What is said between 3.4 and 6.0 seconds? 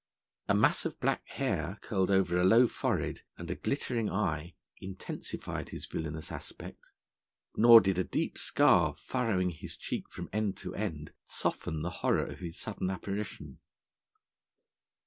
a glittering eye intensified his